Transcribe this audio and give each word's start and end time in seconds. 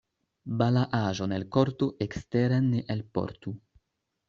Balaaĵon 0.61 1.35
el 1.37 1.45
korto 1.57 1.91
eksteren 2.07 2.73
ne 2.73 2.83
elportu. 2.97 3.57